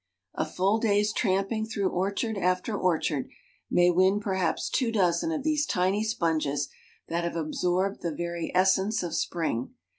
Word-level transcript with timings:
A 0.33 0.47
full 0.47 0.79
day's 0.79 1.13
tramping 1.13 1.63
through 1.67 1.89
orchard 1.89 2.35
after 2.35 2.75
orchard 2.75 3.29
may 3.69 3.91
win 3.91 4.19
perhaps 4.19 4.67
two 4.67 4.91
dozen 4.91 5.31
of 5.31 5.43
these 5.43 5.67
tiny 5.67 6.03
sponges 6.03 6.69
that 7.07 7.23
have 7.23 7.35
absorbed 7.35 8.01
the 8.01 8.11
very 8.11 8.51
essence 8.55 9.03
of 9.03 9.13
spring. 9.13 9.75